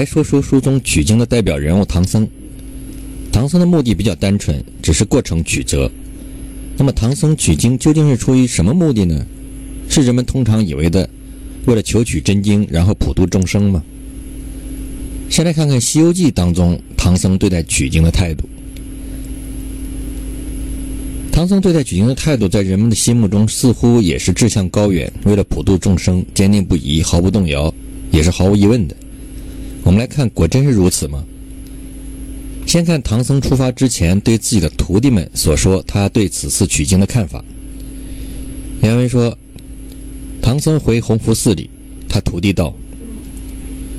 [0.00, 2.26] 来说说书中取经的代表人物唐僧。
[3.30, 5.92] 唐僧的目的比较单纯，只是过程曲折。
[6.78, 9.22] 那么唐僧取经究竟是出于什么目的呢？
[9.90, 11.06] 是人们通常以为的
[11.66, 13.84] 为了求取真经，然后普度众生吗？
[15.28, 18.48] 先来看看《西游记》当中唐僧对待取经的态度。
[21.30, 27.70] 唐僧对待取经的态度，在人们的心目中似乎也是志向高远，为了普度众生，坚定不移，毫不动摇，
[28.10, 28.96] 也是毫无疑问的。
[29.82, 31.24] 我们来看，果真是如此吗？
[32.66, 37.44] 先看唐僧出发之前对自己的徒弟们所说，他对此次取经的看法。
[38.82, 39.36] 原文说
[40.40, 41.68] ：“唐僧回弘福寺里，
[42.08, 42.72] 他徒弟道：‘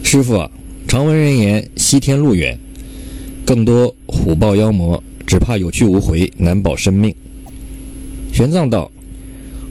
[0.04, 0.50] 师傅啊，
[0.88, 2.58] 常闻人言，西天路远，
[3.46, 7.14] 更多虎豹妖魔，只怕有去无回，难保生命。’
[8.32, 8.90] 玄奘道：‘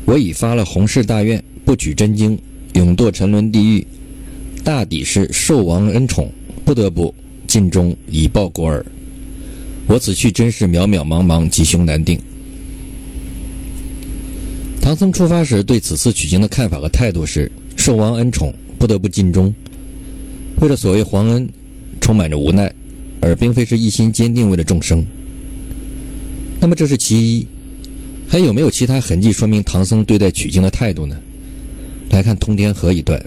[0.05, 2.39] 我已发了弘誓大愿，不取真经，
[2.75, 3.87] 永堕沉沦地狱。’”
[4.62, 6.30] 大抵是受王恩宠，
[6.64, 7.14] 不得不
[7.46, 8.84] 尽忠以报国耳。
[9.86, 12.19] 我此去真是渺渺茫茫，吉凶难定。
[14.80, 19.52] 唐僧出发时对此次取经的看法和态度是：受王恩宠，不得不尽忠。
[20.61, 21.48] 为了所谓皇恩，
[22.00, 22.72] 充满着无奈，
[23.20, 25.05] 而并非是一心坚定为了众生。
[26.61, 27.47] 那么这是其一，
[28.28, 31.17] 还有没有其他痕迹说明唐僧对待取经的态度呢？
[32.11, 33.20] 来看通天河一段。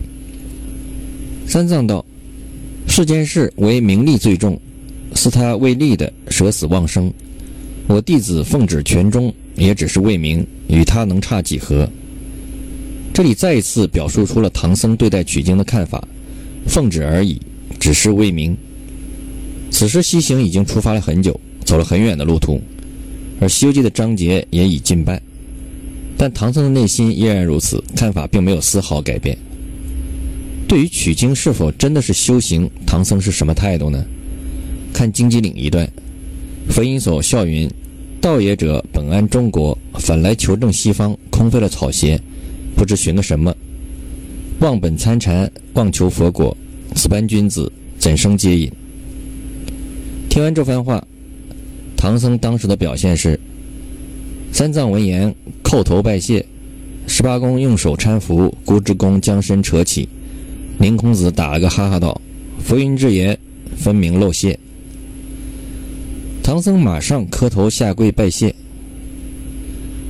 [1.54, 2.04] 三藏道
[2.90, 4.60] ：“世间事唯名利最重，
[5.14, 7.14] 似他为利的舍死忘生。
[7.86, 11.88] 我弟子奉旨全忠，也只是为名，与他能差几何？”
[13.14, 16.04] 这里再一次表述出了唐僧对待取经的看法：
[16.66, 17.40] 奉旨而已，
[17.80, 18.58] 只是为名。
[19.70, 22.60] 此时西行已经出发了很久，走了很远的路途，
[23.40, 25.22] 而《西游记》的章节也已近半，
[26.18, 29.38] 但唐僧的内心依然如此，看法并没有丝毫改变。
[30.74, 34.04] 对于取经是否真的是修行，唐僧是什么态度呢？
[34.92, 35.88] 看荆棘岭一段，
[36.68, 37.70] 佛音所笑云
[38.20, 42.20] ：“道也者，本安中国，反来求证西方，空费了草鞋，
[42.76, 43.56] 不知寻个什么。
[44.62, 46.58] 忘本参禅，妄求佛果，
[46.96, 48.72] 此般君子怎生接引？”
[50.28, 51.06] 听完这番话，
[51.96, 53.40] 唐僧当时的表现是：
[54.52, 56.44] 三藏闻言叩头拜谢，
[57.06, 60.10] 十八公用手搀扶，孤之公将身扯起。
[60.80, 62.20] 林孔子打了个哈哈道
[62.62, 63.38] ：“浮云之言，
[63.78, 64.58] 分明漏谢。”
[66.44, 68.54] 唐僧马上磕头下跪拜谢。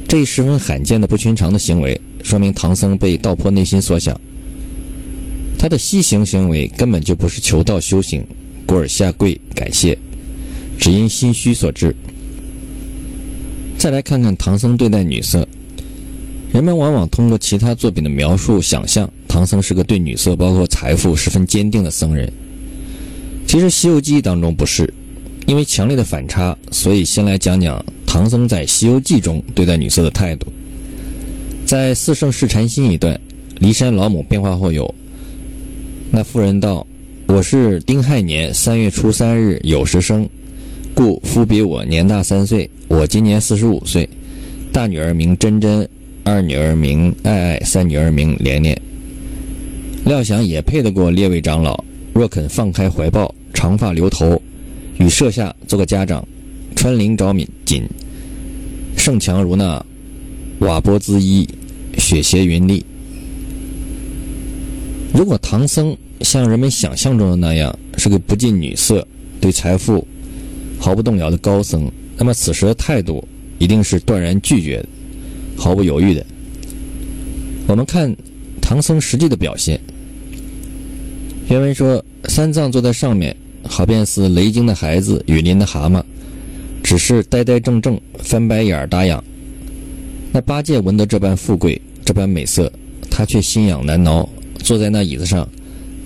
[0.07, 4.19] 这十分罕见的不寻常的行为，说明唐僧被道破内心所想。
[5.59, 8.25] 他的西行行为根本就不是求道修行，
[8.65, 9.97] 故而下跪感谢，
[10.79, 11.95] 只因心虚所致。
[13.77, 15.47] 再来看看唐僧对待女色，
[16.51, 19.09] 人们往往通过其他作品的描述想象。
[19.33, 22.31] 唐僧是个对女色，包括财富十分坚定的僧人。
[23.47, 24.87] 其实《西游记》当中不是，
[25.47, 30.45] 因为强烈的反差，所以先来讲讲唐僧在《西游记》中对待女色的态度。
[31.65, 33.19] 在四圣试禅心一段，
[33.59, 34.93] 骊山老母变化后有：
[36.11, 36.85] 那妇人道
[37.25, 40.29] ：“我是丁亥年三月初三日酉时生，
[40.93, 42.69] 故夫比我年大三岁。
[42.87, 44.07] 我今年四十五岁，
[44.71, 45.89] 大女儿名真真，
[46.23, 48.79] 二女儿名爱爱，三女儿名莲莲。”
[50.05, 51.81] 料想也配得过列位长老，
[52.13, 54.41] 若肯放开怀抱，长发留头，
[54.99, 56.27] 与舍下做个家长，
[56.75, 57.83] 穿绫着锦锦，
[58.97, 59.83] 盛强如那
[60.59, 61.47] 瓦钵缁衣，
[61.97, 62.85] 雪鞋云笠。
[65.13, 69.07] 如果唐僧像人们想象中的那样是个不近女色、
[69.39, 70.05] 对财富
[70.79, 73.25] 毫不动摇的高僧，那么此时的态度
[73.57, 74.85] 一定是断然拒绝，
[75.55, 76.25] 毫不犹豫的。
[77.67, 78.13] 我们看
[78.61, 79.79] 唐僧实际的表现。
[81.49, 83.35] 原文说：“三藏坐在上面，
[83.67, 86.01] 好便似雷惊的孩子，雨淋的蛤蟆，
[86.81, 89.19] 只是呆呆怔怔，翻白眼儿打烊。
[90.31, 92.71] 那八戒闻得这般富贵，这般美色，
[93.09, 94.27] 他却心痒难挠，
[94.59, 95.47] 坐在那椅子上，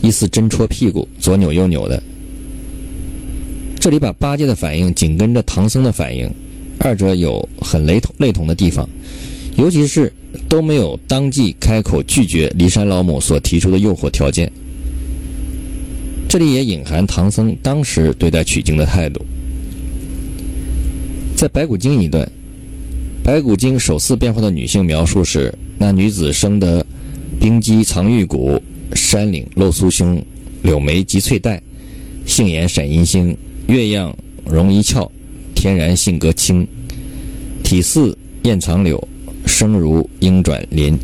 [0.02, 2.02] 疑似针戳屁股，左扭右扭的。
[3.80, 6.30] 这里把八戒的反应紧跟着唐僧的反应，
[6.80, 8.90] 二者有很雷同类同的地方，
[9.56, 10.12] 尤其是
[10.50, 14.52] 都没有当即开口拒绝骊山老母所提出的诱惑条件。”
[16.30, 19.26] 这里也隐含唐僧当时对待取经的态度。
[21.36, 22.30] 在白骨精一段，
[23.24, 26.86] 白骨精首次变化的女性描述是：那女子生得
[27.40, 28.62] 冰肌藏玉骨，
[28.94, 30.22] 山岭露酥胸，
[30.64, 31.62] 柳眉及翠黛，
[32.26, 33.38] 杏眼闪银星，
[33.68, 34.16] 月样
[34.46, 35.10] 容一翘，
[35.56, 36.68] 天然性格清，
[37.64, 39.08] 体似燕藏柳，
[39.46, 40.98] 声如莺转林。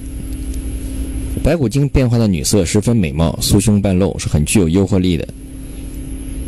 [1.43, 5.27] 白骨精变化的女色十分美貌，酥胸半露，是很具有诱惑力的。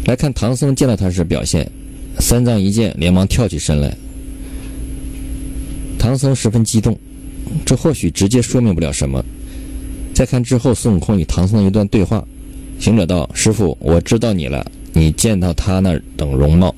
[0.05, 1.69] 来看唐僧见到她时表现，
[2.19, 3.93] 三藏一见，连忙跳起身来。
[5.99, 6.97] 唐僧十分激动，
[7.65, 9.23] 这或许直接说明不了什么。
[10.13, 12.25] 再看之后，孙悟空与唐僧的一段对话，
[12.79, 14.65] 行者道：“师傅，我知道你了。
[14.93, 16.73] 你见到他那等容貌，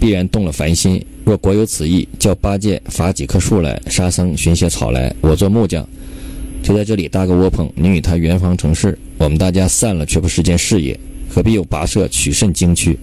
[0.00, 1.00] 必然动了凡心。
[1.24, 5.88] 若果有此意，叫八戒伐几棵树来，沙僧寻些草来，我做木匠，
[6.62, 7.70] 就在这里搭个窝棚。
[7.74, 10.98] 你与他圆房成事，我们大家散了，却不是件事业。
[11.28, 12.98] 何必又跋涉，取甚经去？”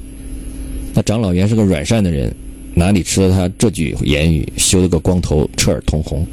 [0.94, 2.34] 那长老原是个软善的人，
[2.74, 6.26] 哪里吃了他这句言语，羞得个光头彻耳通红。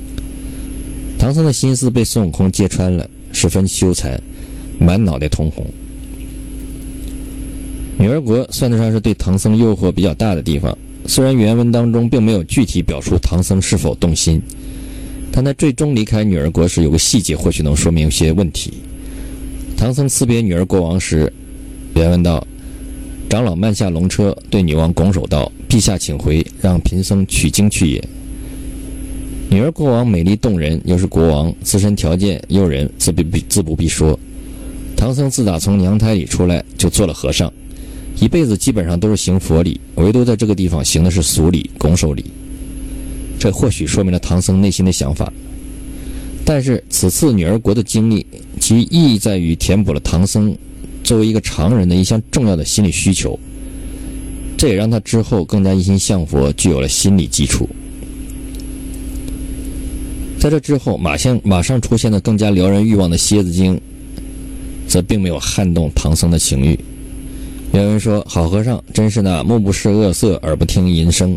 [1.18, 3.08] 唐僧的心思被孙悟空揭穿了。
[3.32, 4.18] 十分羞惭，
[4.78, 5.66] 满脑袋通红。
[7.98, 10.76] 女儿国算得上是对唐僧诱惑比较大的地方。
[11.06, 14.40] 虽然原文当中并没有具体表述唐僧是否动心，
[15.36, 18.72] 但在最终离开女儿国时，有个细节或许能说明一些问题。
[19.76, 21.30] 唐僧辞别女儿国王时，
[21.94, 22.42] 原文道
[23.28, 28.08] ：“长老慢下龙车，对女王拱手道：‘陛下请回，让贫僧取经去也。’”
[29.52, 34.18] 女儿国王美丽动人，又是国王，自身条件诱人，自不必自不必说。
[34.96, 37.52] 唐僧自打从娘胎里出来，就做了和尚，
[38.18, 42.24] 一辈子基本上都是行佛礼，唯独在这个地方行的是俗礼、拱手礼。
[43.38, 45.32] 这或许说明了唐僧内心的想法。
[46.44, 48.24] 但是此次女儿国的经历，
[48.60, 50.56] 其意义在于填补了唐僧
[51.02, 53.38] 作为一个常人的一项重要的心理需求，
[54.56, 57.68] 这也让他之后更加一心向佛具有了心理基础。
[60.38, 63.80] 在这之后，马上马上出现的更加撩人欲望的蝎子精，
[64.86, 66.78] 则并没有撼动唐僧的情欲。
[67.72, 71.36] 有人说：“好和尚真是那目不视恶色，耳不听淫声。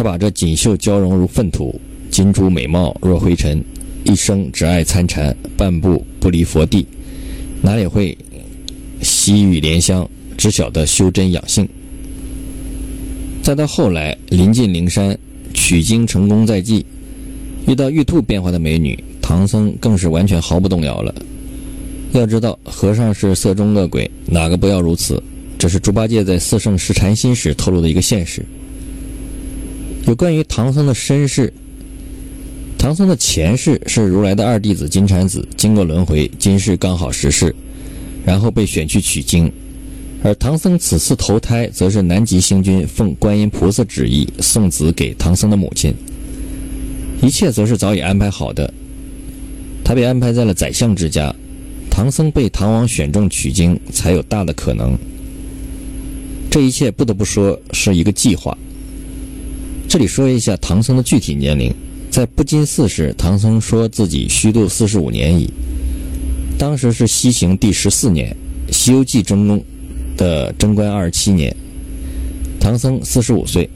[0.00, 1.78] 他把这锦绣交融如粪土，
[2.10, 3.62] 金珠美貌若灰尘，
[4.04, 6.86] 一生只爱参禅，半步不离佛地，
[7.60, 8.16] 哪里会
[9.02, 10.08] 喜雨莲香？
[10.38, 11.68] 只晓得修真养性。
[13.42, 15.14] 再到后来，临近灵山，
[15.52, 16.82] 取经成功在即。”
[17.68, 21.14] 遇到玉兔变化的美女，唐僧更是完全毫不动摇了。
[22.12, 25.22] 要知道，和尚是色中恶鬼，哪个不要如此？
[25.58, 28.42] 这是猪八戒在四圣试禅心时透露的一个现实。
[30.06, 31.52] 有关于唐僧的身世，
[32.78, 37.54] 唐僧的前世是如来的二弟子金蝉子，经过轮回，今世刚好十世，
[38.24, 39.48] 然后被选去取经；
[40.22, 45.94] 而唐僧此次投胎，则是南极星君奉观音菩萨旨意送子给唐僧的母亲。
[47.22, 48.72] 一切则是早已安排好的。
[49.84, 51.32] 他被安排在了宰相之家，
[51.90, 54.96] 唐僧被唐王选中取经，才有大的可能。
[56.50, 58.56] 这一切不得不说是一个计划。
[59.90, 61.74] 这里说一下唐僧的具体年龄，
[62.12, 65.52] 在不金寺时，唐僧说自己虚度四十五年矣。
[66.56, 68.32] 当时是西行第十四年，
[68.72, 69.60] 《西游记》中
[70.16, 71.52] 的贞观二十七年，
[72.60, 73.68] 唐僧四十五岁。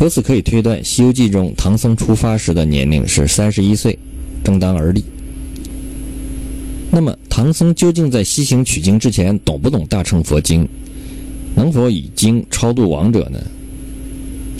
[0.00, 3.98] 由此可以推断，《西游记》中唐僧出发时的年龄是三十一岁，
[4.42, 5.04] 正当而立。
[6.90, 10.66] 那么，唐僧究竟在西行取经之前懂不懂大乘佛经，
[11.54, 13.38] 能否以经超度亡者呢？《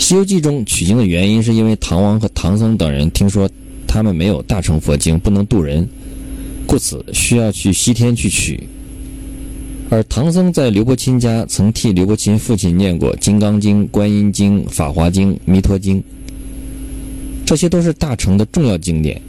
[0.01, 3.49] 西游记》中取经的原因是因为唐王和唐僧等人听说
[3.87, 5.87] 他们没有大乘佛经，不能渡人，
[6.67, 8.59] 故此需要去西天去取。
[9.91, 15.99] 而唐僧在刘伯钦家曾替刘伯钦父亲念过《金刚经》《观音经》《法华经》《弥陀经》，
[17.45, 19.21] 这些都是大乘的重要经典。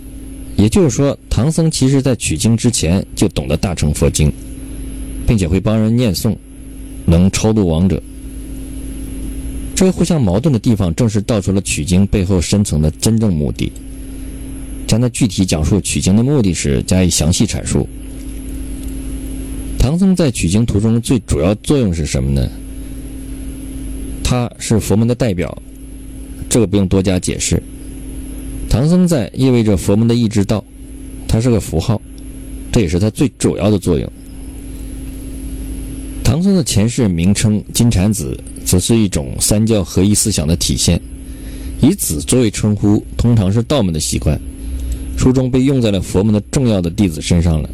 [0.55, 4.31] 也就是说，唐僧其实在取经之前就懂得大乘佛经，
[5.27, 6.33] 并且会帮人念诵，
[7.05, 8.01] 能超度亡者。
[9.81, 13.71] 这个互相矛盾的地方，正是道出了取经背后深层的真正目的。
[14.85, 17.89] 将在具体讲述取经的目的时加以详细阐述。
[19.79, 22.47] 唐僧在取经途中最主要作用是什么呢？
[24.23, 25.59] 他是佛门的代表，
[26.47, 27.59] 这个不用多加解释。
[28.69, 30.63] 唐僧在意味着佛门的一之道，
[31.27, 31.99] 它是个符号，
[32.71, 34.07] 这也是它最主要的作用。
[36.23, 38.39] 唐僧的前世名称金蝉子，
[38.71, 40.97] 则是一种三教合一思想的体现，
[41.81, 44.39] 以子作为称呼，通常是道门的习惯，
[45.17, 47.69] 书中被用在了佛门的重要的弟子身上了。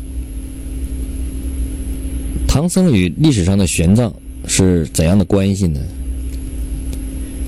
[2.47, 4.11] 唐僧与历史上的玄奘
[4.47, 5.79] 是怎样的关系呢？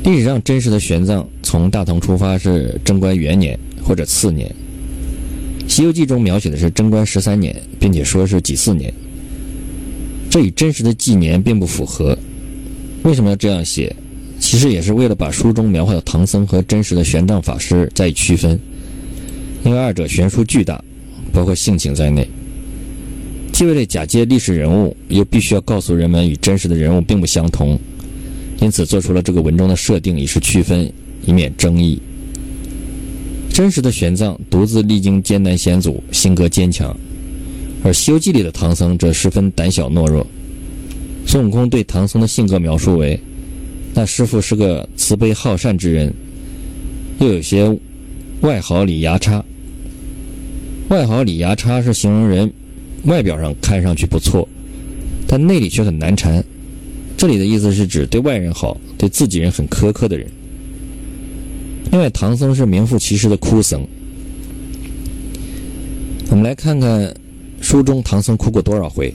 [0.04, 4.48] 历史上真实的玄奘从大唐出发是贞观元年或者次年，
[5.68, 8.94] 《西游记》中描写的是贞观十三年，并且说是己巳年，
[10.30, 12.16] 这与真实的纪年并不符合。
[13.04, 13.96] 为什么要这样写？
[14.40, 18.58] 其实也是为了把书中描画的唐僧和真实的玄奘法师加以区分，
[19.66, 20.82] 因为二者悬殊巨大，
[21.34, 22.28] 包括性情在内。
[23.52, 27.78] 既为了假借历史人物，又必须要告诉人们与真实的人物并不相同，
[28.62, 30.90] 因此做出了这个文中的设定，以示区分，
[31.26, 32.02] 以免争议。
[33.52, 36.96] 真实的玄奘独自历经艰难险阻，性格坚强，
[37.84, 40.26] 而《西游记》里的唐僧则十分胆小懦弱。
[41.30, 43.20] 孙悟空对唐僧的性格描述为：
[43.94, 46.12] 那师傅是个慈悲好善之人，
[47.20, 47.78] 又有些
[48.42, 49.46] 外好里牙差。
[50.88, 52.52] 外好里牙差是形容人
[53.04, 54.50] 外表上看上去不错，
[55.28, 56.44] 但内里却很难缠。
[57.16, 60.26] 这里的意思是指对外人好，对自己人很苛刻的人。
[61.92, 63.88] 另外，唐僧是名副其实的哭僧。
[66.32, 67.14] 我们来看看
[67.62, 69.14] 书中唐僧哭过多少回。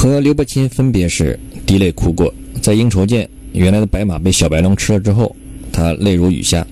[0.00, 5.36] 和刘伯钦分别时，滴泪哭过；在应酬见原来的白马被小白龙吃了之后，
[5.70, 6.64] 他泪如雨下；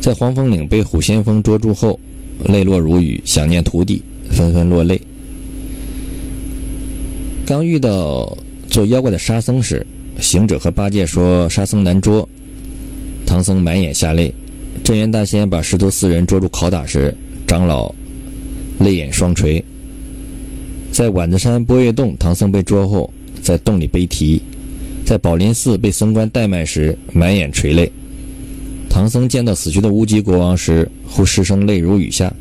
[0.00, 2.00] 在黄风岭被虎先锋捉住后，
[2.46, 4.02] 泪落如雨，想念徒弟，
[4.32, 5.00] 纷纷落泪。
[7.46, 8.36] 刚遇到
[8.68, 9.86] 做妖怪的沙僧时，
[10.18, 12.28] 行者和八戒说沙僧难捉。
[13.24, 14.34] 唐僧满眼下泪，
[14.82, 17.16] 镇元大仙把师徒四人捉住拷打时，
[17.46, 17.94] 长老
[18.80, 19.64] 泪眼双垂。
[20.92, 23.10] 在碗子山波月洞，唐僧被捉后，
[23.42, 24.40] 在洞里悲啼；
[25.04, 27.90] 在宝林寺被僧官怠慢时，满眼垂泪。
[28.88, 32.32] 唐僧见到死去的乌鸡国王时，忽失声泪如雨下。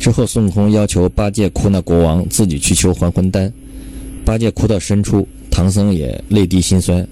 [0.00, 3.50] 之后，孙悟空要求八戒哭那国王自己去求还魂丹，
[4.24, 7.06] 八戒哭到深处，唐僧也泪滴心酸。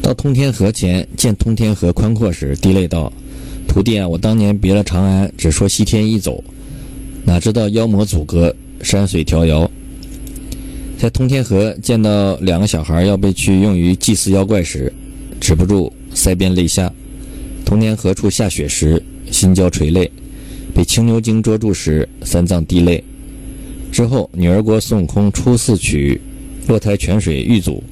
[0.00, 3.12] 到通天河前见通天河宽阔时，滴泪道
[3.66, 6.42] ：“徒弟啊，我当年别了长安，只说西天一走，
[7.24, 9.70] 哪知道妖魔阻隔，山水迢遥。”
[10.98, 14.92] 在通天河见到两个小孩要被去用于祭祀妖怪时，
[15.40, 16.92] 止不住腮边泪下。
[17.64, 20.10] 通天河处下雪时，心焦垂泪；
[20.74, 23.04] 被青牛精捉住时，三藏滴泪。
[23.92, 26.20] 之后，女儿国孙悟空初次取
[26.66, 27.82] 落台泉水遇阻。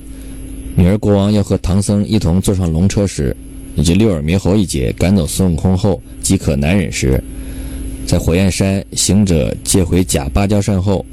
[0.75, 3.37] 女儿国王要和唐僧一同坐上龙车时，
[3.77, 7.23] 以及六耳猕猴一劫赶走孙悟空后饥渴难忍时，
[8.07, 11.05] 在火焰山行者借回假芭蕉扇后，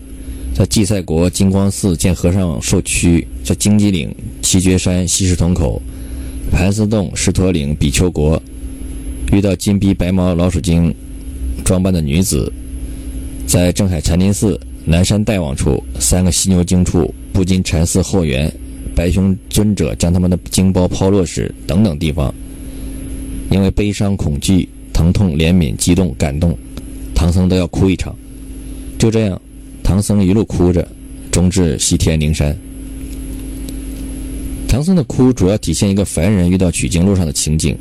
[0.54, 5.82] 在祭赛国金光寺见和尚受屈，在荆棘岭七绝山西石桶口，
[6.52, 8.42] 盘丝洞狮驼岭比丘国
[9.32, 10.94] 遇到金逼白毛老鼠精
[11.66, 12.54] 装扮的女子，
[13.48, 18.54] 在镇海禅林寺南山大王处三个犀牛精处不禁禅寺后园。
[18.96, 22.32] 白熊尊者将他们的经包抛落时，等等地方，
[23.50, 26.56] 因为悲伤、恐惧、疼痛、怜悯、激动、感动，
[27.24, 28.14] 唐僧都要哭一场。
[29.00, 29.42] 就这样，
[29.82, 30.86] 唐僧一路哭着，
[31.32, 32.54] 终至西天灵山。
[34.68, 37.78] 唐僧的哭主要体现一个凡人遇到取经路上的情景。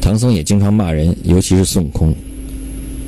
[0.00, 2.12] 唐僧也经常骂人，尤其是孙悟空，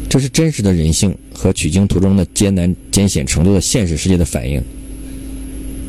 [0.08, 4.62] 这是真实的人性和取经途中的艰难艰险程度的现实世界的反应。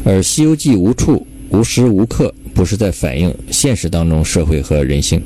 [0.03, 5.21] 而《西游记》无处、无时无刻不是在反映现实当中社会和人性。